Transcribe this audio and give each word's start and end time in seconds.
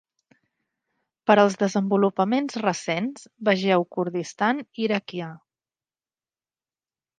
Per 1.31 1.35
als 1.41 1.57
desenvolupaments 1.63 2.57
recents, 2.63 3.29
vegeu 3.51 3.87
"Kurdistan 3.97 4.65
iraquià". 4.89 5.31